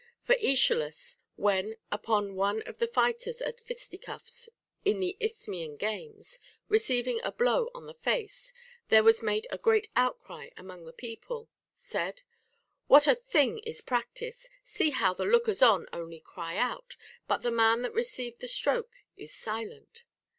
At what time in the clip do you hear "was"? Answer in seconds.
9.03-9.21